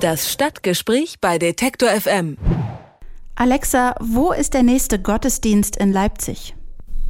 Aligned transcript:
Das 0.00 0.32
Stadtgespräch 0.32 1.16
bei 1.20 1.36
Detektor 1.36 1.90
FM. 1.90 2.38
Alexa, 3.34 3.94
wo 4.00 4.32
ist 4.32 4.54
der 4.54 4.62
nächste 4.62 4.98
Gottesdienst 4.98 5.76
in 5.76 5.92
Leipzig? 5.92 6.54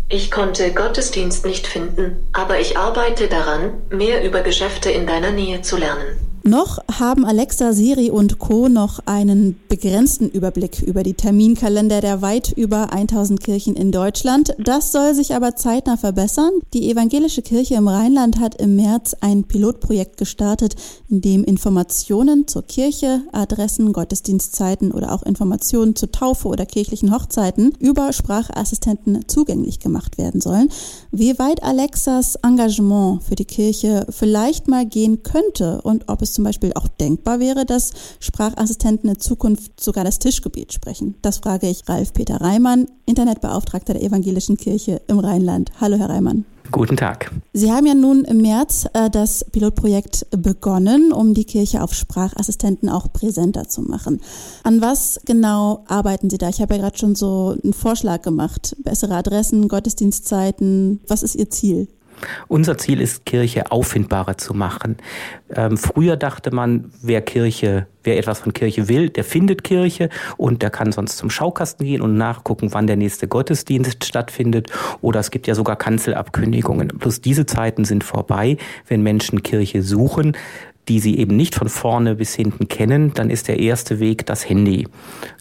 Ich 0.09 0.33
konnte 0.33 0.75
Gottesdienst 0.75 1.47
nicht 1.47 1.69
finden, 1.69 2.17
aber 2.33 2.59
ich 2.59 2.77
arbeite 2.77 3.29
daran, 3.29 3.75
mehr 3.91 4.25
über 4.25 4.41
Geschäfte 4.41 4.91
in 4.91 5.07
deiner 5.07 5.31
Nähe 5.31 5.63
zu 5.63 5.77
lernen. 5.77 6.19
Noch 6.51 6.81
haben 6.91 7.25
Alexa, 7.25 7.73
Siri 7.73 8.11
und 8.11 8.41
Co. 8.41 8.69
noch 8.69 8.99
einen 9.07 9.55
begrenzten 9.69 10.29
Überblick 10.29 10.83
über 10.83 11.05
die 11.05 11.15
Terminkalender 11.15 12.01
der 12.01 12.23
weit 12.23 12.51
über 12.51 12.93
1000 12.93 13.41
Kirchen 13.41 13.77
in 13.77 13.93
Deutschland. 13.93 14.57
Das 14.59 14.91
soll 14.91 15.15
sich 15.15 15.37
aber 15.37 15.55
zeitnah 15.55 15.97
verbessern. 15.97 16.51
Die 16.75 16.91
Evangelische 16.91 17.43
Kirche 17.43 17.77
im 17.77 17.87
Rheinland 17.87 18.41
hat 18.41 18.57
im 18.57 18.75
März 18.75 19.15
ein 19.21 19.45
Pilotprojekt 19.45 20.17
gestartet, 20.17 20.75
in 21.09 21.21
dem 21.21 21.45
Informationen 21.45 22.49
zur 22.49 22.63
Kirche, 22.63 23.23
Adressen, 23.31 23.93
Gottesdienstzeiten 23.93 24.91
oder 24.91 25.13
auch 25.13 25.23
Informationen 25.23 25.95
zur 25.95 26.11
Taufe 26.11 26.49
oder 26.49 26.67
kirchlichen 26.67 27.15
Hochzeiten 27.15 27.77
über 27.79 28.13
Sprachassistenten 28.13 29.29
zugänglich 29.29 29.79
gemacht 29.79 30.19
werden 30.19 30.41
sollen. 30.41 30.69
Wie 31.13 31.39
weit 31.39 31.63
Alexas 31.63 32.35
Engagement 32.43 33.23
für 33.23 33.37
die 33.37 33.45
Kirche 33.45 34.05
vielleicht 34.11 34.67
mal 34.67 34.85
gehen 34.85 35.23
könnte 35.23 35.81
und 35.83 36.09
ob 36.09 36.23
es 36.23 36.40
zum 36.41 36.45
Beispiel 36.47 36.73
auch 36.73 36.89
denkbar 36.89 37.39
wäre, 37.39 37.67
dass 37.67 37.93
Sprachassistenten 38.19 39.11
in 39.11 39.21
Zukunft 39.21 39.79
sogar 39.79 40.05
das 40.05 40.19
Tischgebet 40.19 40.73
sprechen? 40.73 41.17
Das 41.21 41.37
frage 41.37 41.69
ich 41.69 41.87
Ralf 41.87 42.15
Peter 42.15 42.41
Reimann, 42.41 42.87
Internetbeauftragter 43.05 43.93
der 43.93 44.03
Evangelischen 44.03 44.57
Kirche 44.57 45.03
im 45.07 45.19
Rheinland. 45.19 45.71
Hallo, 45.83 45.99
Herr 45.99 46.09
Reimann. 46.09 46.47
Guten 46.71 46.97
Tag. 46.97 47.31
Sie 47.53 47.71
haben 47.71 47.85
ja 47.85 47.95
nun 47.95 48.25
im 48.25 48.41
März 48.41 48.87
äh, 48.95 49.11
das 49.11 49.45
Pilotprojekt 49.53 50.29
begonnen, 50.31 51.13
um 51.13 51.35
die 51.35 51.45
Kirche 51.45 51.83
auf 51.83 51.93
Sprachassistenten 51.93 52.89
auch 52.89 53.13
präsenter 53.13 53.69
zu 53.69 53.83
machen. 53.83 54.21
An 54.63 54.81
was 54.81 55.21
genau 55.27 55.85
arbeiten 55.89 56.31
Sie 56.31 56.39
da? 56.39 56.49
Ich 56.49 56.63
habe 56.63 56.77
ja 56.77 56.81
gerade 56.81 56.97
schon 56.97 57.17
so 57.17 57.55
einen 57.63 57.75
Vorschlag 57.75 58.23
gemacht. 58.23 58.77
Bessere 58.83 59.17
Adressen, 59.17 59.69
Gottesdienstzeiten. 59.69 61.01
Was 61.07 61.23
ist 61.23 61.35
Ihr 61.35 61.51
Ziel? 61.51 61.89
Unser 62.49 62.79
Ziel 62.79 63.01
ist, 63.01 63.27
Kirche 63.27 63.71
auffindbarer 63.71 64.39
zu 64.39 64.55
machen. 64.55 64.97
Ähm, 65.55 65.77
früher 65.77 66.17
dachte 66.17 66.55
man, 66.55 66.93
wer 67.03 67.23
Kirche, 67.23 67.87
wer 68.05 68.19
etwas 68.19 68.41
von 68.41 68.53
Kirche 68.53 68.89
will, 68.89 69.11
der 69.11 69.25
findet 69.25 69.65
Kirche 69.65 70.09
und 70.37 70.63
der 70.63 70.71
kann 70.71 70.93
sonst 70.93 71.17
zum 71.17 71.31
Schaukasten 71.31 71.87
gehen 71.87 72.03
und 72.03 72.17
nachgucken, 72.17 72.73
wann 72.73 72.87
der 72.87 72.97
nächste 72.97 73.29
Gottesdienst 73.29 74.05
stattfindet. 74.05 74.71
Oder 75.01 75.21
es 75.21 75.31
gibt 75.31 75.47
ja 75.47 75.55
sogar 75.55 75.77
Kanzelabkündigungen. 75.77 76.89
Plus 76.89 77.21
diese 77.21 77.47
Zeiten 77.47 77.85
sind 77.85 78.05
vorbei, 78.05 78.57
wenn 78.89 79.03
Menschen 79.03 79.43
Kirche 79.43 79.83
suchen 79.83 80.37
die 80.91 80.99
sie 80.99 81.19
eben 81.19 81.37
nicht 81.37 81.55
von 81.55 81.69
vorne 81.69 82.17
bis 82.17 82.35
hinten 82.35 82.67
kennen, 82.67 83.15
dann 83.15 83.31
ist 83.31 83.47
der 83.47 83.61
erste 83.61 84.01
Weg 84.01 84.27
das 84.27 84.49
Handy. 84.49 84.89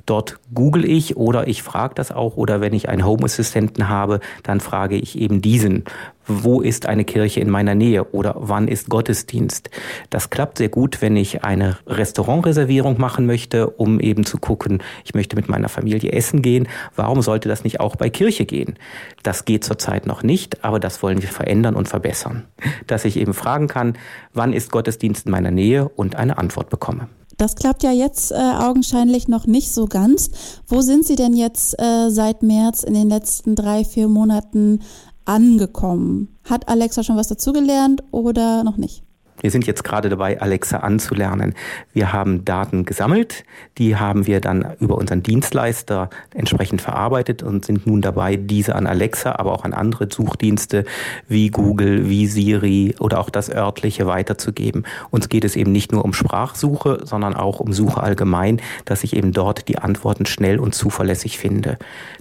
Dort 0.05 0.39
google 0.53 0.85
ich 0.85 1.17
oder 1.17 1.47
ich 1.47 1.63
frage 1.63 1.95
das 1.95 2.11
auch 2.11 2.37
oder 2.37 2.61
wenn 2.61 2.73
ich 2.73 2.87
einen 2.87 3.03
Home 3.03 3.23
Assistenten 3.23 3.89
habe, 3.89 4.19
dann 4.43 4.59
frage 4.59 4.95
ich 4.95 5.17
eben 5.17 5.41
diesen, 5.41 5.85
wo 6.29 6.61
ist 6.61 6.85
eine 6.85 7.03
Kirche 7.03 7.39
in 7.39 7.49
meiner 7.49 7.75
Nähe 7.75 8.05
oder 8.05 8.35
wann 8.37 8.67
ist 8.67 8.89
Gottesdienst. 8.89 9.69
Das 10.09 10.29
klappt 10.29 10.59
sehr 10.59 10.69
gut, 10.69 11.01
wenn 11.01 11.17
ich 11.17 11.43
eine 11.43 11.77
Restaurantreservierung 11.87 12.99
machen 12.99 13.25
möchte, 13.25 13.69
um 13.69 13.99
eben 13.99 14.25
zu 14.25 14.37
gucken, 14.37 14.81
ich 15.03 15.13
möchte 15.13 15.35
mit 15.35 15.49
meiner 15.49 15.69
Familie 15.69 16.11
essen 16.11 16.41
gehen. 16.41 16.67
Warum 16.95 17.21
sollte 17.21 17.49
das 17.49 17.63
nicht 17.63 17.79
auch 17.79 17.95
bei 17.95 18.09
Kirche 18.09 18.45
gehen? 18.45 18.75
Das 19.23 19.45
geht 19.45 19.63
zurzeit 19.63 20.05
noch 20.05 20.23
nicht, 20.23 20.63
aber 20.63 20.79
das 20.79 21.03
wollen 21.03 21.21
wir 21.21 21.29
verändern 21.29 21.75
und 21.75 21.87
verbessern. 21.87 22.45
Dass 22.87 23.05
ich 23.05 23.17
eben 23.17 23.33
fragen 23.33 23.67
kann, 23.67 23.97
wann 24.33 24.53
ist 24.53 24.71
Gottesdienst 24.71 25.25
in 25.25 25.31
meiner 25.31 25.51
Nähe 25.51 25.89
und 25.89 26.15
eine 26.15 26.37
Antwort 26.37 26.69
bekomme. 26.69 27.09
Das 27.39 27.55
klappt 27.55 27.83
ja 27.83 27.91
jetzt 27.93 28.33
äh, 28.33 28.35
augenscheinlich 28.35 29.29
noch 29.29 29.47
nicht 29.47 29.71
so 29.71 29.85
ganz. 29.85 30.29
Wo 30.67 30.81
sind 30.81 31.05
Sie 31.05 31.15
denn 31.15 31.33
jetzt 31.33 31.73
äh, 31.79 32.09
seit 32.09 32.43
März 32.43 32.83
in 32.83 32.93
den 32.93 33.07
letzten 33.07 33.55
drei, 33.55 33.85
vier 33.85 34.09
Monaten 34.09 34.81
angekommen? 35.29 36.27
Hat 36.43 36.67
Alexa 36.67 37.03
schon 37.03 37.15
was 37.15 37.27
dazugelernt 37.27 38.03
oder 38.11 38.63
noch 38.63 38.77
nicht? 38.77 39.03
Wir 39.41 39.51
sind 39.51 39.65
jetzt 39.65 39.83
gerade 39.83 40.09
dabei, 40.09 40.41
Alexa 40.41 40.77
anzulernen. 40.77 41.53
Wir 41.93 42.11
haben 42.11 42.43
Daten 42.43 42.85
gesammelt, 42.85 43.45
die 43.77 43.95
haben 43.95 44.27
wir 44.27 44.41
dann 44.41 44.75
über 44.79 44.97
unseren 44.97 45.23
Dienstleister 45.23 46.09
entsprechend 46.33 46.81
verarbeitet 46.81 47.41
und 47.41 47.65
sind 47.65 47.87
nun 47.87 48.01
dabei, 48.01 48.35
diese 48.35 48.75
an 48.75 48.85
Alexa, 48.85 49.35
aber 49.37 49.53
auch 49.53 49.63
an 49.63 49.73
andere 49.73 50.07
Suchdienste 50.11 50.83
wie 51.27 51.49
Google, 51.49 52.09
wie 52.09 52.27
Siri 52.27 52.95
oder 52.99 53.19
auch 53.19 53.29
das 53.29 53.49
örtliche 53.49 54.07
weiterzugeben. 54.07 54.83
Uns 55.09 55.29
geht 55.29 55.45
es 55.45 55.55
eben 55.55 55.71
nicht 55.71 55.91
nur 55.91 56.03
um 56.03 56.13
Sprachsuche, 56.13 57.01
sondern 57.05 57.33
auch 57.33 57.59
um 57.59 57.71
Suche 57.71 58.03
allgemein, 58.03 58.61
dass 58.85 59.03
ich 59.03 59.15
eben 59.15 59.31
dort 59.31 59.67
die 59.69 59.77
Antworten 59.77 60.25
schnell 60.25 60.59
und 60.59 60.75
zuverlässig 60.75 61.37
finde. 61.37 61.77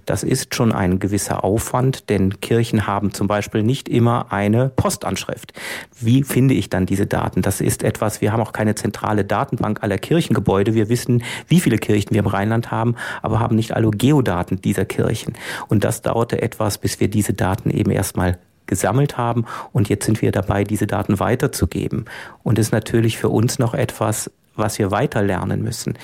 Das 0.09 0.23
ist 0.23 0.55
schon 0.55 0.73
ein 0.73 0.99
gewisser 0.99 1.45
Aufwand, 1.45 2.09
denn 2.09 2.41
Kirchen 2.41 2.87
haben 2.87 3.13
zum 3.13 3.27
Beispiel 3.27 3.63
nicht 3.63 3.91
immer 3.91 4.33
eine 4.33 4.71
Postanschrift. 4.71 5.53
Wie 6.01 6.23
finde 6.23 6.55
ich 6.55 6.71
dann 6.71 6.87
diese 6.87 7.07
Daten. 7.07 7.43
Das 7.43 7.61
ist 7.61 7.83
etwas, 7.83 8.23
wir 8.23 8.33
haben 8.33 8.41
auch 8.41 8.53
keine 8.53 8.75
zentrale 8.75 9.25
Datenbank 9.25 9.83
aller 9.83 9.99
Kirchengebäude. 9.99 10.73
Wir 10.73 10.89
wissen, 10.89 11.23
wie 11.47 11.61
viele 11.61 11.77
Kirchen 11.77 12.13
wir 12.13 12.21
im 12.21 12.27
Rheinland 12.27 12.71
haben, 12.71 12.97
aber 13.21 13.39
haben 13.39 13.57
nicht 13.57 13.77
alle 13.77 13.91
Geodaten 13.91 14.63
dieser 14.63 14.87
Kirchen. 14.87 15.35
Und 15.69 15.85
das 15.85 16.01
dauerte 16.01 16.41
etwas, 16.41 16.79
bis 16.79 17.01
wir 17.01 17.09
diese 17.09 17.35
Daten 17.35 17.71
eben 17.71 17.91
erstmal 17.91 18.39
gesammelt 18.67 19.17
haben 19.19 19.47
und 19.73 19.89
jetzt 19.89 20.05
sind 20.07 20.23
wir 20.23 20.31
dabei, 20.31 20.65
diese 20.65 20.87
Daten 20.87 21.21
weiterzugeben. 21.21 22.05
Und 22.43 22.59
ist 22.59 22.73
natürlich 22.73 23.19
für 23.19 23.29
uns 23.29 23.59
noch 23.59 23.75
etwas, 23.75 24.31
was 24.59 24.79
wir 24.79 24.91
weiter 24.91 25.23
lernen 25.23 25.63
müssen. 25.63 25.95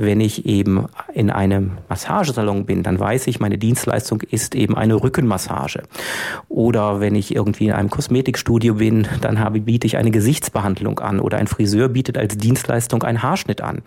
Wenn 0.00 0.20
ich 0.20 0.46
eben 0.46 0.86
in 1.12 1.28
einem 1.28 1.72
Massagesalon 1.88 2.66
bin, 2.66 2.84
dann 2.84 3.00
weiß 3.00 3.26
ich, 3.26 3.40
meine 3.40 3.58
Dienstleistung 3.58 4.20
ist 4.20 4.54
eben 4.54 4.76
eine 4.76 4.94
Rückenmassage. 4.94 5.82
Oder 6.48 7.00
wenn 7.00 7.16
ich 7.16 7.34
irgendwie 7.34 7.66
in 7.66 7.72
einem 7.72 7.90
Kosmetikstudio 7.90 8.74
bin, 8.74 9.08
dann 9.22 9.40
habe, 9.40 9.58
biete 9.58 9.88
ich 9.88 9.96
eine 9.96 10.12
Gesichtsbehandlung 10.12 11.00
an 11.00 11.18
oder 11.18 11.38
ein 11.38 11.48
Friseur 11.48 11.88
bietet 11.88 12.16
als 12.16 12.38
Dienstleistung 12.38 13.02
einen 13.02 13.24
Haarschnitt 13.24 13.60
an. 13.60 13.82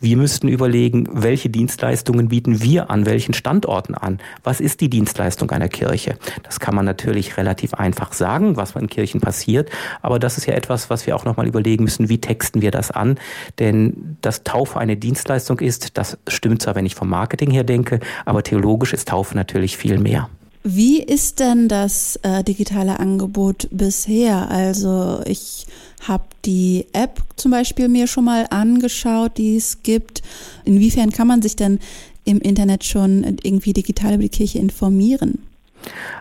Wir 0.00 0.16
müssten 0.16 0.48
überlegen, 0.48 1.08
welche 1.12 1.48
Dienstleistungen 1.48 2.26
bieten 2.26 2.60
wir 2.60 2.90
an 2.90 3.06
welchen 3.06 3.32
Standorten 3.32 3.94
an? 3.94 4.18
Was 4.42 4.58
ist 4.58 4.80
die 4.80 4.90
Dienstleistung 4.90 5.48
einer 5.52 5.68
Kirche? 5.68 6.16
Das 6.42 6.58
kann 6.58 6.74
man 6.74 6.86
natürlich 6.86 7.36
relativ 7.36 7.74
einfach 7.74 8.14
sagen, 8.14 8.56
was 8.56 8.74
in 8.74 8.88
Kirchen 8.88 9.20
passiert, 9.20 9.70
aber 10.00 10.18
das 10.18 10.38
ist 10.38 10.46
ja 10.46 10.54
etwas, 10.54 10.90
was 10.90 11.06
wir 11.06 11.14
auch 11.14 11.24
nochmal 11.24 11.46
überlegen 11.46 11.84
müssen, 11.84 12.08
wie 12.08 12.18
texten 12.18 12.62
wir 12.62 12.72
das 12.72 12.90
an? 12.90 13.16
Denn 13.60 14.16
dass 14.22 14.42
Taufe 14.42 14.80
eine 14.80 14.96
Dienstleistung 14.96 15.51
Dienstleistung 15.56 15.60
ist. 15.60 15.96
Das 15.98 16.18
stimmt 16.28 16.62
zwar, 16.62 16.74
wenn 16.74 16.86
ich 16.86 16.94
vom 16.94 17.08
Marketing 17.08 17.50
her 17.50 17.64
denke, 17.64 18.00
aber 18.24 18.42
theologisch 18.42 18.92
ist 18.92 19.08
Taufe 19.08 19.36
natürlich 19.36 19.76
viel 19.76 19.98
mehr. 19.98 20.28
Wie 20.64 21.02
ist 21.02 21.40
denn 21.40 21.68
das 21.68 22.16
äh, 22.22 22.44
digitale 22.44 23.00
Angebot 23.00 23.68
bisher? 23.72 24.48
Also 24.48 25.20
ich 25.26 25.66
habe 26.06 26.24
die 26.44 26.86
App 26.92 27.20
zum 27.36 27.50
Beispiel 27.50 27.88
mir 27.88 28.06
schon 28.06 28.24
mal 28.24 28.46
angeschaut, 28.50 29.38
die 29.38 29.56
es 29.56 29.82
gibt. 29.82 30.22
Inwiefern 30.64 31.10
kann 31.10 31.26
man 31.26 31.42
sich 31.42 31.56
denn 31.56 31.80
im 32.24 32.38
Internet 32.38 32.84
schon 32.84 33.38
irgendwie 33.42 33.72
digital 33.72 34.14
über 34.14 34.22
die 34.22 34.28
Kirche 34.28 34.60
informieren? 34.60 35.40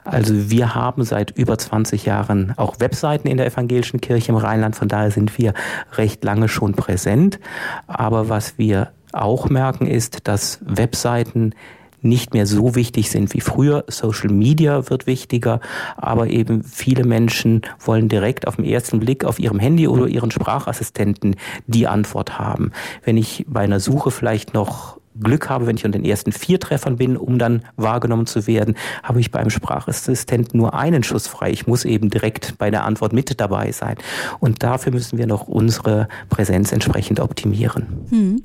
Also 0.04 0.50
wir 0.50 0.74
haben 0.74 1.04
seit 1.04 1.38
über 1.38 1.58
20 1.58 2.06
Jahren 2.06 2.54
auch 2.58 2.80
Webseiten 2.80 3.28
in 3.28 3.38
der 3.38 3.46
evangelischen 3.46 4.02
Kirche 4.02 4.32
im 4.32 4.38
Rheinland, 4.38 4.76
von 4.76 4.88
daher 4.88 5.12
sind 5.12 5.38
wir 5.38 5.54
recht 5.94 6.24
lange 6.24 6.48
schon 6.48 6.74
präsent. 6.74 7.40
Aber 7.88 8.30
was 8.30 8.58
wir 8.58 8.92
auch 9.14 9.50
merken, 9.50 9.88
ist, 9.88 10.28
dass 10.28 10.60
Webseiten 10.62 11.54
nicht 12.02 12.34
mehr 12.34 12.46
so 12.48 12.76
wichtig 12.76 13.10
sind 13.10 13.34
wie 13.34 13.42
früher. 13.42 13.86
Social 13.88 14.32
Media 14.32 14.90
wird 14.90 15.08
wichtiger, 15.08 15.60
aber 15.98 16.28
eben 16.28 16.64
viele 16.64 17.04
Menschen 17.04 17.62
wollen 17.80 18.10
direkt 18.10 18.48
auf 18.48 18.56
den 18.56 18.66
ersten 18.66 19.00
Blick 19.00 19.24
auf 19.24 19.40
ihrem 19.40 19.60
Handy 19.60 19.88
oder 19.88 20.08
ihren 20.08 20.32
Sprachassistenten 20.32 21.36
die 21.68 21.88
Antwort 21.88 22.40
haben. 22.40 22.72
Wenn 23.04 23.18
ich 23.18 23.46
bei 23.48 23.62
einer 23.62 23.80
Suche 23.80 24.12
vielleicht 24.12 24.54
noch 24.54 25.00
Glück 25.20 25.50
habe, 25.50 25.68
wenn 25.68 25.76
ich 25.76 25.86
unter 25.86 26.00
den 26.00 26.06
ersten 26.06 26.32
vier 26.32 26.60
Treffern 26.60 26.96
bin, 26.96 27.18
um 27.18 27.38
dann 27.38 27.64
wahrgenommen 27.76 28.26
zu 28.26 28.48
werden, 28.48 28.76
habe 29.04 29.20
ich 29.20 29.30
beim 29.30 29.50
Sprachassistenten 29.50 30.58
nur 30.58 30.74
einen 30.74 31.04
Schuss 31.04 31.28
frei. 31.28 31.52
Ich 31.52 31.68
muss 31.68 31.84
eben 31.84 32.10
direkt 32.10 32.58
bei 32.58 32.72
der 32.72 32.86
Antwort 32.86 33.12
mit 33.12 33.40
dabei 33.40 33.72
sein. 33.74 33.96
Und 34.40 34.64
dafür 34.64 34.94
müssen 34.94 35.18
wir 35.18 35.28
noch 35.28 35.48
unsere 35.48 36.08
Präsenz 36.30 36.72
entsprechend 36.72 37.20
optimieren. 37.20 37.88
Hm. 38.10 38.44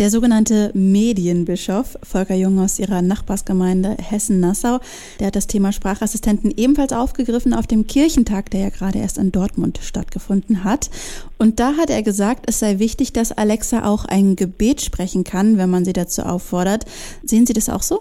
Der 0.00 0.08
sogenannte 0.08 0.70
Medienbischof 0.72 1.98
Volker 2.02 2.34
Jung 2.34 2.58
aus 2.58 2.78
ihrer 2.78 3.02
Nachbarsgemeinde 3.02 3.98
Hessen-Nassau, 4.00 4.80
der 5.18 5.26
hat 5.26 5.36
das 5.36 5.46
Thema 5.46 5.72
Sprachassistenten 5.72 6.50
ebenfalls 6.56 6.94
aufgegriffen 6.94 7.52
auf 7.52 7.66
dem 7.66 7.86
Kirchentag, 7.86 8.48
der 8.48 8.60
ja 8.60 8.68
gerade 8.70 8.98
erst 8.98 9.18
in 9.18 9.30
Dortmund 9.30 9.78
stattgefunden 9.82 10.64
hat. 10.64 10.88
Und 11.36 11.60
da 11.60 11.74
hat 11.76 11.90
er 11.90 12.02
gesagt, 12.02 12.46
es 12.48 12.60
sei 12.60 12.78
wichtig, 12.78 13.12
dass 13.12 13.30
Alexa 13.30 13.84
auch 13.84 14.06
ein 14.06 14.36
Gebet 14.36 14.80
sprechen 14.80 15.22
kann, 15.22 15.58
wenn 15.58 15.68
man 15.68 15.84
sie 15.84 15.92
dazu 15.92 16.22
auffordert. 16.22 16.86
Sehen 17.22 17.44
Sie 17.44 17.52
das 17.52 17.68
auch 17.68 17.82
so? 17.82 18.00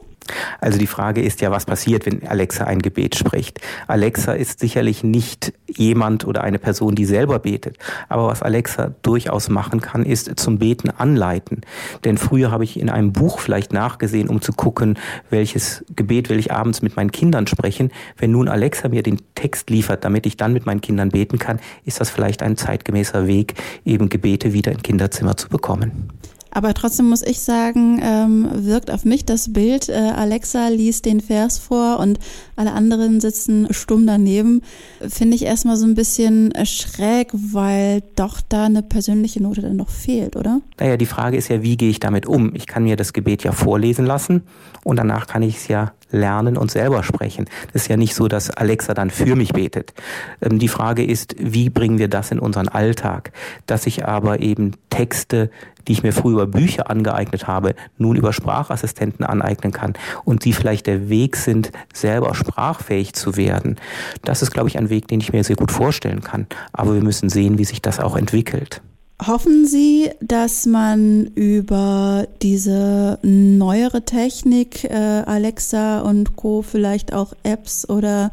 Also 0.61 0.77
die 0.77 0.87
Frage 0.87 1.21
ist 1.21 1.41
ja, 1.41 1.51
was 1.51 1.65
passiert, 1.65 2.05
wenn 2.05 2.25
Alexa 2.25 2.63
ein 2.63 2.81
Gebet 2.81 3.15
spricht. 3.15 3.59
Alexa 3.87 4.33
ist 4.33 4.61
sicherlich 4.61 5.03
nicht 5.03 5.53
jemand 5.77 6.25
oder 6.25 6.43
eine 6.43 6.59
Person, 6.59 6.95
die 6.95 7.05
selber 7.05 7.39
betet. 7.39 7.77
Aber 8.07 8.27
was 8.27 8.41
Alexa 8.41 8.93
durchaus 9.01 9.49
machen 9.49 9.81
kann, 9.81 10.03
ist 10.03 10.39
zum 10.39 10.59
Beten 10.59 10.89
anleiten. 10.89 11.61
Denn 12.03 12.17
früher 12.17 12.51
habe 12.51 12.63
ich 12.63 12.79
in 12.79 12.89
einem 12.89 13.13
Buch 13.13 13.39
vielleicht 13.39 13.73
nachgesehen, 13.73 14.29
um 14.29 14.41
zu 14.41 14.53
gucken, 14.53 14.97
welches 15.29 15.85
Gebet 15.95 16.29
will 16.29 16.39
ich 16.39 16.51
abends 16.51 16.81
mit 16.81 16.95
meinen 16.95 17.11
Kindern 17.11 17.47
sprechen. 17.47 17.91
Wenn 18.17 18.31
nun 18.31 18.47
Alexa 18.47 18.89
mir 18.89 19.03
den 19.03 19.21
Text 19.35 19.69
liefert, 19.69 20.03
damit 20.03 20.25
ich 20.25 20.37
dann 20.37 20.53
mit 20.53 20.65
meinen 20.65 20.81
Kindern 20.81 21.09
beten 21.09 21.39
kann, 21.39 21.59
ist 21.85 21.99
das 21.99 22.09
vielleicht 22.09 22.41
ein 22.41 22.57
zeitgemäßer 22.57 23.27
Weg, 23.27 23.55
eben 23.85 24.09
Gebete 24.09 24.53
wieder 24.53 24.71
in 24.71 24.81
Kinderzimmer 24.81 25.37
zu 25.37 25.49
bekommen. 25.49 26.09
Aber 26.51 26.73
trotzdem 26.73 27.09
muss 27.09 27.21
ich 27.21 27.39
sagen, 27.39 27.99
ähm, 28.03 28.49
wirkt 28.53 28.91
auf 28.91 29.05
mich 29.05 29.25
das 29.25 29.53
Bild, 29.53 29.89
äh, 29.89 29.93
Alexa 29.93 30.67
liest 30.69 31.05
den 31.05 31.21
Vers 31.21 31.59
vor 31.59 31.99
und 31.99 32.19
alle 32.55 32.73
anderen 32.73 33.21
sitzen 33.21 33.67
stumm 33.71 34.07
daneben, 34.07 34.61
finde 35.07 35.35
ich 35.35 35.45
erstmal 35.45 35.77
so 35.77 35.85
ein 35.85 35.95
bisschen 35.95 36.53
schräg, 36.65 37.29
weil 37.33 38.01
doch 38.15 38.41
da 38.47 38.65
eine 38.65 38.83
persönliche 38.83 39.41
Note 39.41 39.61
dann 39.61 39.75
noch 39.75 39.89
fehlt, 39.89 40.35
oder? 40.35 40.61
Naja, 40.79 40.97
die 40.97 41.05
Frage 41.05 41.37
ist 41.37 41.49
ja, 41.49 41.61
wie 41.61 41.77
gehe 41.77 41.89
ich 41.89 41.99
damit 41.99 42.25
um? 42.25 42.53
Ich 42.55 42.67
kann 42.67 42.83
mir 42.83 42.95
das 42.95 43.13
Gebet 43.13 43.43
ja 43.43 43.51
vorlesen 43.51 44.05
lassen 44.05 44.43
und 44.83 44.97
danach 44.97 45.27
kann 45.27 45.43
ich 45.43 45.57
es 45.57 45.67
ja 45.67 45.93
lernen 46.11 46.57
und 46.57 46.71
selber 46.71 47.03
sprechen. 47.03 47.45
Das 47.73 47.83
ist 47.83 47.87
ja 47.87 47.97
nicht 47.97 48.15
so, 48.15 48.27
dass 48.27 48.49
Alexa 48.49 48.93
dann 48.93 49.09
für 49.09 49.35
mich 49.35 49.53
betet. 49.53 49.93
Ähm, 50.41 50.59
die 50.59 50.67
Frage 50.67 51.03
ist, 51.03 51.35
wie 51.37 51.69
bringen 51.69 51.97
wir 51.97 52.07
das 52.07 52.31
in 52.31 52.39
unseren 52.39 52.67
Alltag? 52.67 53.31
Dass 53.65 53.85
ich 53.85 54.05
aber 54.05 54.39
eben 54.39 54.73
Texte 54.89 55.49
die 55.89 55.93
ich 55.93 56.03
mir 56.03 56.13
früher 56.13 56.33
über 56.33 56.47
Bücher 56.47 56.89
angeeignet 56.89 57.47
habe, 57.47 57.73
nun 57.97 58.15
über 58.15 58.31
Sprachassistenten 58.31 59.25
aneignen 59.25 59.73
kann 59.73 59.93
und 60.23 60.45
die 60.45 60.53
vielleicht 60.53 60.85
der 60.85 61.09
Weg 61.09 61.35
sind, 61.35 61.71
selber 61.93 62.35
sprachfähig 62.35 63.13
zu 63.13 63.35
werden. 63.35 63.77
Das 64.23 64.43
ist, 64.43 64.51
glaube 64.51 64.69
ich, 64.69 64.77
ein 64.77 64.91
Weg, 64.91 65.07
den 65.07 65.19
ich 65.19 65.33
mir 65.33 65.43
sehr 65.43 65.55
gut 65.55 65.71
vorstellen 65.71 66.21
kann. 66.21 66.45
Aber 66.73 66.93
wir 66.93 67.03
müssen 67.03 67.29
sehen, 67.29 67.57
wie 67.57 67.65
sich 67.65 67.81
das 67.81 67.99
auch 67.99 68.15
entwickelt. 68.15 68.81
Hoffen 69.25 69.65
Sie, 69.65 70.09
dass 70.21 70.65
man 70.65 71.25
über 71.35 72.25
diese 72.41 73.19
neuere 73.21 74.05
Technik, 74.05 74.85
äh, 74.85 74.93
Alexa 74.93 75.99
und 76.01 76.37
Co., 76.37 76.61
vielleicht 76.61 77.11
auch 77.11 77.33
Apps 77.43 77.87
oder 77.89 78.31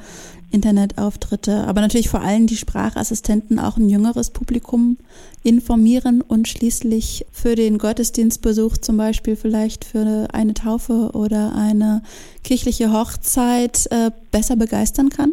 Internetauftritte, 0.52 1.66
aber 1.66 1.80
natürlich 1.80 2.08
vor 2.08 2.20
allem 2.20 2.46
die 2.46 2.56
Sprachassistenten 2.56 3.58
auch 3.58 3.76
ein 3.76 3.88
jüngeres 3.88 4.30
Publikum 4.30 4.96
informieren 5.42 6.22
und 6.22 6.46
schließlich 6.46 7.26
für 7.32 7.56
den 7.56 7.78
Gottesdienstbesuch 7.78 8.78
zum 8.78 8.96
Beispiel 8.96 9.34
vielleicht 9.34 9.84
für 9.84 10.28
eine 10.32 10.54
Taufe 10.54 11.10
oder 11.14 11.54
eine 11.56 12.02
kirchliche 12.44 12.92
Hochzeit 12.92 13.86
äh, 13.90 14.12
besser 14.30 14.54
begeistern 14.54 15.10
kann? 15.10 15.32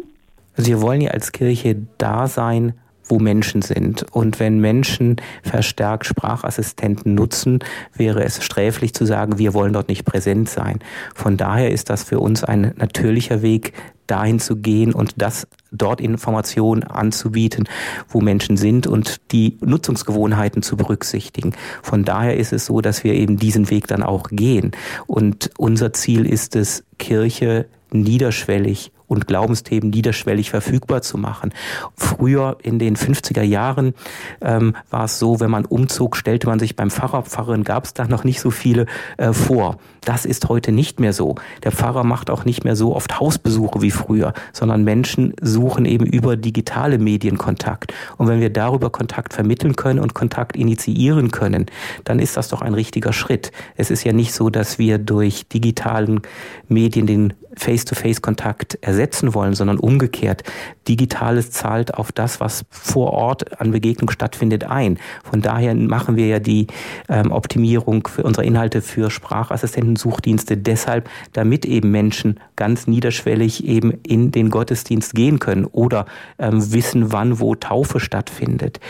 Also 0.56 0.68
wir 0.68 0.80
wollen 0.80 1.00
ja 1.00 1.12
als 1.12 1.30
Kirche 1.30 1.76
da 1.98 2.26
sein, 2.26 2.74
wo 3.04 3.18
Menschen 3.18 3.62
sind. 3.62 4.04
Und 4.12 4.40
wenn 4.40 4.60
Menschen 4.60 5.16
verstärkt 5.42 6.06
Sprachassistenten 6.06 7.14
nutzen, 7.14 7.60
wäre 7.94 8.24
es 8.24 8.42
sträflich 8.44 8.94
zu 8.94 9.04
sagen, 9.04 9.38
wir 9.38 9.54
wollen 9.54 9.72
dort 9.72 9.88
nicht 9.88 10.04
präsent 10.04 10.48
sein. 10.48 10.80
Von 11.14 11.36
daher 11.36 11.70
ist 11.70 11.90
das 11.90 12.04
für 12.04 12.20
uns 12.20 12.44
ein 12.44 12.72
natürlicher 12.76 13.42
Weg, 13.42 13.72
dahin 14.06 14.38
zu 14.38 14.56
gehen 14.56 14.92
und 14.92 15.14
das 15.16 15.46
dort 15.72 16.00
Informationen 16.00 16.84
anzubieten, 16.84 17.68
wo 18.08 18.20
Menschen 18.20 18.56
sind 18.56 18.86
und 18.86 19.20
die 19.32 19.56
Nutzungsgewohnheiten 19.60 20.62
zu 20.62 20.76
berücksichtigen. 20.76 21.54
Von 21.82 22.04
daher 22.04 22.36
ist 22.36 22.52
es 22.52 22.66
so, 22.66 22.80
dass 22.80 23.04
wir 23.04 23.14
eben 23.14 23.38
diesen 23.38 23.70
Weg 23.70 23.86
dann 23.86 24.02
auch 24.02 24.28
gehen. 24.30 24.72
Und 25.06 25.50
unser 25.56 25.92
Ziel 25.92 26.26
ist 26.26 26.54
es, 26.54 26.84
Kirche 26.98 27.66
niederschwellig 27.90 28.92
und 29.06 29.26
Glaubensthemen 29.26 29.90
niederschwellig 29.90 30.50
verfügbar 30.50 31.02
zu 31.02 31.18
machen. 31.18 31.52
Früher 31.96 32.56
in 32.62 32.78
den 32.78 32.96
50er 32.96 33.42
Jahren 33.42 33.94
ähm, 34.40 34.74
war 34.90 35.04
es 35.04 35.18
so, 35.18 35.40
wenn 35.40 35.50
man 35.50 35.64
umzog, 35.64 36.16
stellte 36.16 36.46
man 36.46 36.58
sich 36.58 36.76
beim 36.76 36.90
Pfarrer, 36.90 37.22
Pfarrerin 37.22 37.64
gab 37.64 37.84
es 37.84 37.94
da 37.94 38.06
noch 38.06 38.24
nicht 38.24 38.40
so 38.40 38.50
viele 38.50 38.86
äh, 39.16 39.32
vor. 39.32 39.78
Das 40.02 40.24
ist 40.24 40.48
heute 40.48 40.72
nicht 40.72 41.00
mehr 41.00 41.12
so. 41.12 41.36
Der 41.62 41.72
Pfarrer 41.72 42.04
macht 42.04 42.30
auch 42.30 42.44
nicht 42.44 42.64
mehr 42.64 42.76
so 42.76 42.94
oft 42.94 43.18
Hausbesuche 43.18 43.80
wie 43.80 43.90
früher, 43.90 44.34
sondern 44.52 44.84
Menschen 44.84 45.34
suchen 45.40 45.84
eben 45.86 46.06
über 46.06 46.36
digitale 46.36 46.98
Medien 46.98 47.38
Kontakt. 47.38 47.92
Und 48.18 48.28
wenn 48.28 48.40
wir 48.40 48.50
darüber 48.50 48.90
Kontakt 48.90 49.32
vermitteln 49.32 49.76
können 49.76 50.00
und 50.00 50.14
Kontakt 50.14 50.56
initiieren 50.56 51.30
können, 51.30 51.66
dann 52.04 52.18
ist 52.18 52.36
das 52.36 52.48
doch 52.48 52.62
ein 52.62 52.74
richtiger 52.74 53.12
Schritt. 53.12 53.52
Es 53.76 53.90
ist 53.90 54.04
ja 54.04 54.12
nicht 54.12 54.34
so, 54.34 54.50
dass 54.50 54.78
wir 54.78 54.98
durch 54.98 55.48
digitalen 55.48 56.20
Medien 56.68 57.06
den 57.06 57.34
Face-to-Face-Kontakt 57.56 58.78
ersetzen 58.80 59.34
wollen, 59.34 59.54
sondern 59.54 59.78
umgekehrt. 59.78 60.42
Digitales 60.88 61.50
zahlt 61.50 61.94
auf 61.94 62.12
das, 62.12 62.40
was 62.40 62.64
vor 62.70 63.12
Ort 63.12 63.60
an 63.60 63.70
Begegnung 63.70 64.10
stattfindet, 64.10 64.64
ein. 64.64 64.98
Von 65.22 65.40
daher 65.40 65.74
machen 65.74 66.16
wir 66.16 66.26
ja 66.26 66.38
die 66.38 66.66
ähm, 67.08 67.32
Optimierung 67.32 68.06
für 68.06 68.22
unsere 68.22 68.44
Inhalte 68.44 68.82
für 68.82 69.10
Sprachassistenten, 69.10 69.96
Suchdienste 69.96 70.56
deshalb, 70.56 71.08
damit 71.32 71.64
eben 71.64 71.90
Menschen 71.90 72.40
ganz 72.56 72.86
niederschwellig 72.86 73.64
eben 73.64 73.92
in 74.06 74.30
den 74.30 74.50
Gottesdienst 74.50 75.14
gehen 75.14 75.38
können 75.38 75.64
oder 75.64 76.06
ähm, 76.38 76.72
wissen, 76.72 77.12
wann 77.12 77.40
wo 77.40 77.54
Taufe 77.54 78.00
stattfindet. 78.00 78.80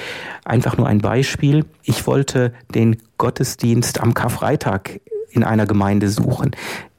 Einfach 0.45 0.77
nur 0.77 0.89
ein 0.89 0.99
Beispiel. 0.99 1.65
Ich 1.83 2.07
wollte 2.07 2.53
den 2.75 2.97
Gottesdienst 3.19 4.01
am 4.01 4.15
Karfreitag 4.15 5.01
in 5.31 5.43
einer 5.43 5.67
Gemeinde 5.67 6.09
suchen 6.09 6.53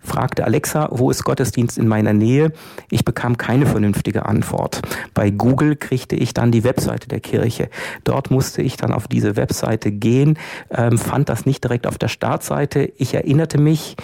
fragte 0.05 0.45
Alexa, 0.45 0.87
wo 0.91 1.11
ist 1.11 1.23
Gottesdienst 1.23 1.77
in 1.77 1.87
meiner 1.87 2.13
Nähe? 2.13 2.53
Ich 2.89 3.03
bekam 3.03 3.37
keine 3.37 3.65
vernünftige 3.65 4.25
Antwort. 4.25 4.81
Bei 5.13 5.29
Google 5.29 5.75
kriegte 5.75 6.15
ich 6.15 6.33
dann 6.33 6.51
die 6.51 6.63
Webseite 6.63 7.07
der 7.07 7.19
Kirche. 7.19 7.69
Dort 8.03 8.31
musste 8.31 8.61
ich 8.61 8.77
dann 8.77 8.93
auf 8.93 9.07
diese 9.07 9.35
Webseite 9.35 9.91
gehen, 9.91 10.37
ähm, 10.69 10.97
fand 10.97 11.29
das 11.29 11.45
nicht 11.45 11.63
direkt 11.63 11.87
auf 11.87 11.97
der 11.97 12.07
Startseite. 12.07 12.91
Ich 12.97 13.13
erinnerte 13.13 13.59
mich, 13.59 13.95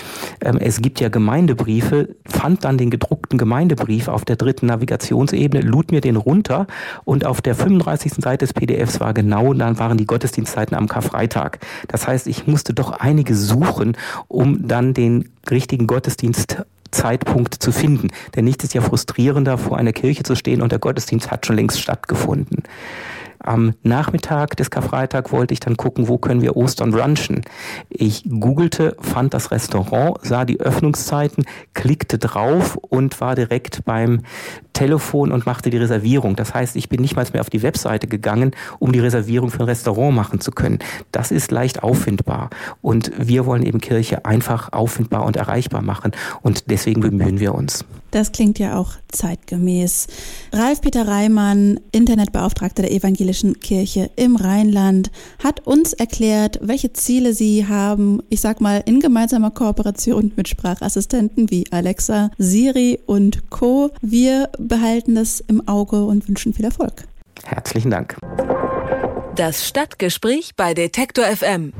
ähm, 0.42 0.58
es 0.58 0.82
gibt 0.82 1.00
ja 1.00 1.10
Gemeindebriefe, 1.10 2.16
fand 2.26 2.66
dann 2.66 2.78
den 2.78 2.90
gedruckten 2.90 3.38
Gemeindebrief 3.38 4.08
auf 4.08 4.26
der 4.26 4.36
dritten 4.36 4.66
Navigationsebene, 4.66 5.64
lud 5.64 5.92
mir 5.92 6.02
den 6.02 6.16
runter 6.16 6.68
und 7.06 7.26
auf 7.26 7.42
der 7.42 7.56
35. 7.56 8.14
Seite 8.16 8.42
des 8.42 8.54
PDFs 8.54 9.00
war 9.00 9.14
genau, 9.14 9.54
dann 9.54 9.80
waren 9.80 9.98
die 9.98 10.06
Gottesdienstzeiten 10.06 10.76
am 10.76 10.88
Karfreitag. 10.88 11.60
Das 11.88 12.08
heißt, 12.08 12.28
ich 12.28 12.48
musste 12.48 12.74
doch 12.74 12.92
einige 12.92 13.36
suchen, 13.36 13.96
um 14.28 14.68
dann 14.68 14.94
den 14.94 15.30
richtigen 15.50 15.88
Gottesdienstzeitpunkt 15.88 17.56
zu 17.56 17.72
finden. 17.72 18.10
Denn 18.36 18.46
nichts 18.46 18.64
ist 18.64 18.74
ja 18.74 18.82
frustrierender, 18.82 19.58
vor 19.58 19.78
einer 19.78 19.94
Kirche 19.94 20.24
zu 20.24 20.36
stehen 20.36 20.62
und 20.62 20.72
der 20.72 20.80
Gottesdienst 20.80 21.32
hat 21.32 21.46
schon 21.46 21.56
längst 21.56 21.80
stattgefunden. 21.80 22.64
Am 23.44 23.74
Nachmittag 23.82 24.56
des 24.58 24.70
Karfreitag 24.70 25.32
wollte 25.32 25.54
ich 25.54 25.60
dann 25.60 25.78
gucken, 25.78 26.08
wo 26.08 26.18
können 26.18 26.42
wir 26.42 26.56
Ostern 26.56 26.92
brunchen. 26.92 27.42
Ich 27.90 28.24
googelte, 28.24 28.96
fand 29.00 29.34
das 29.34 29.52
Restaurant, 29.52 30.18
sah 30.22 30.46
die 30.46 30.60
Öffnungszeiten, 30.60 31.46
klickte 31.74 32.20
drauf 32.20 32.78
und 32.78 33.20
war 33.20 33.36
direkt 33.36 33.84
beim 33.86 34.22
Telefon 34.74 35.32
und 35.32 35.46
machte 35.46 35.70
die 35.70 35.78
Reservierung. 35.78 36.36
Das 36.36 36.54
heißt, 36.54 36.76
ich 36.76 36.90
bin 36.90 37.02
nicht 37.02 37.16
mal 37.16 37.26
mehr 37.34 37.42
auf 37.42 37.50
die 37.50 37.64
Webseite 37.64 38.08
gegangen, 38.08 38.52
um 38.80 38.92
die 38.92 39.00
Reservierung 39.00 39.50
für 39.50 39.60
ein 39.60 39.66
Restaurant 39.66 40.16
machen 40.16 40.40
zu 40.40 40.52
können. 40.52 40.80
Das 41.12 41.32
ist 41.32 41.52
leicht 41.52 41.84
auffindbar. 41.84 42.50
Und 42.82 43.12
wir 43.18 43.46
wollen 43.46 43.64
eben 43.64 43.82
Kirche 43.82 44.26
einfach 44.26 44.72
auffindbar 44.72 45.26
und 45.26 45.36
erreichbar 45.36 45.82
machen. 45.82 46.12
Und 46.42 46.70
deswegen 46.70 47.02
bemühen 47.02 47.40
wir 47.40 47.56
uns. 47.56 47.86
Das 48.12 48.34
klingt 48.34 48.60
ja 48.60 48.78
auch 48.78 48.94
zeitgemäß. 49.08 50.08
Ralf 50.52 50.82
Peter 50.82 51.08
Reimann, 51.08 51.80
Internetbeauftragter 51.92 52.84
der 52.84 52.92
Evangelischen 52.92 53.60
Kirche 53.60 54.12
im 54.18 54.36
Rheinland, 54.36 55.12
hat 55.42 55.66
uns 55.66 55.94
erklärt, 55.94 56.60
welche 56.62 56.92
Ziele 56.92 57.34
sie 57.34 57.68
haben, 57.68 58.22
ich 58.30 58.42
sag 58.42 58.60
mal, 58.60 58.84
in 58.86 59.00
gemeinsamer 59.00 59.52
Kooperation 59.52 60.34
mit 60.36 60.50
Sprachassistenten 60.50 61.50
wie 61.50 61.66
Alexa, 61.72 62.32
Siri 62.38 63.00
und 63.06 63.50
Co. 63.50 63.92
Wir 64.02 64.50
behalten 64.60 65.16
das 65.16 65.40
im 65.40 65.68
Auge 65.68 66.04
und 66.04 66.28
wünschen 66.28 66.54
viel 66.54 66.66
Erfolg. 66.66 67.06
Herzlichen 67.44 67.92
Dank. 67.92 68.18
Das 69.36 69.66
Stadtgespräch 69.66 70.52
bei 70.58 70.74
Detektor 70.74 71.26
FM. 71.26 71.72